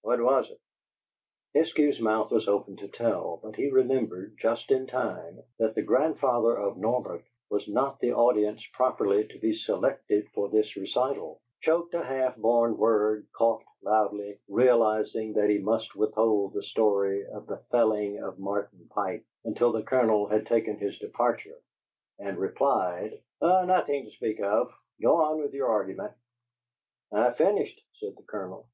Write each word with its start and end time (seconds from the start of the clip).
"What 0.00 0.22
was 0.22 0.50
it?" 0.50 0.58
Eskew's 1.54 2.00
mouth 2.00 2.30
was 2.30 2.48
open 2.48 2.76
to 2.78 2.88
tell, 2.88 3.38
but 3.42 3.56
he 3.56 3.68
remembered, 3.68 4.38
just 4.38 4.70
in 4.70 4.86
time, 4.86 5.42
that 5.58 5.74
the 5.74 5.82
grandfather 5.82 6.56
of 6.56 6.78
Norbert 6.78 7.22
was 7.50 7.68
not 7.68 8.00
the 8.00 8.14
audience 8.14 8.66
properly 8.72 9.26
to 9.28 9.38
be 9.38 9.52
selected 9.52 10.30
for 10.30 10.48
this 10.48 10.76
recital, 10.76 11.42
choked 11.60 11.92
a 11.92 12.02
half 12.04 12.38
born 12.38 12.78
word, 12.78 13.26
coughed 13.36 13.66
loudly, 13.82 14.38
realizing 14.48 15.34
that 15.34 15.50
he 15.50 15.58
must 15.58 15.94
withhold 15.94 16.54
the 16.54 16.62
story 16.62 17.26
of 17.26 17.46
the 17.46 17.58
felling 17.70 18.18
of 18.18 18.38
Martin 18.38 18.88
Pike 18.92 19.26
until 19.44 19.72
the 19.72 19.82
Colonel 19.82 20.26
had 20.26 20.46
taken 20.46 20.78
his 20.78 20.98
departure, 21.00 21.60
and 22.18 22.38
replied: 22.38 23.20
"Nothin' 23.42 24.06
to 24.06 24.10
speak 24.10 24.40
of. 24.40 24.72
Go 25.02 25.16
on 25.20 25.42
with 25.42 25.52
your 25.52 25.68
argument." 25.68 26.14
"I've 27.12 27.36
finished," 27.36 27.78
said 27.92 28.16
the 28.16 28.22
Colonel. 28.22 28.66